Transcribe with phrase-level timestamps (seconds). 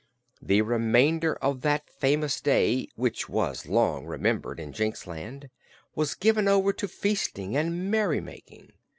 [0.41, 5.51] The remainder of that famous day, which was long remembered in Jinxland,
[5.93, 8.71] was given over to feasting and merrymaking.